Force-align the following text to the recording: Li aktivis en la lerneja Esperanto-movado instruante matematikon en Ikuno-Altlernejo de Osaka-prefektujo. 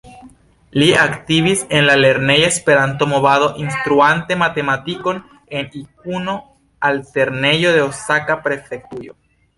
Li 0.83 0.85
aktivis 0.99 1.59
en 1.79 1.85
la 1.89 1.97
lerneja 1.99 2.47
Esperanto-movado 2.53 3.49
instruante 3.65 4.35
matematikon 4.43 5.21
en 5.61 5.69
Ikuno-Altlernejo 5.83 7.75
de 7.77 7.85
Osaka-prefektujo. 7.93 9.19